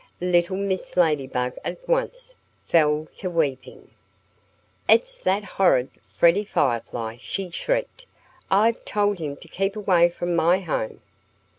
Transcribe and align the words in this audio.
Little 0.19 0.57
Mrs. 0.57 0.97
Ladybug 0.97 1.53
at 1.63 1.87
once 1.87 2.33
fell 2.65 3.07
to 3.17 3.29
weeping. 3.29 3.91
"It's 4.89 5.19
that 5.19 5.43
horrid 5.43 5.91
Freddie 6.17 6.43
Firefly!" 6.43 7.17
she 7.19 7.51
shrieked. 7.51 8.07
"I've 8.49 8.83
told 8.83 9.19
him 9.19 9.35
to 9.35 9.47
keep 9.47 9.75
away 9.75 10.09
from 10.09 10.35
my 10.35 10.57
home. 10.57 11.01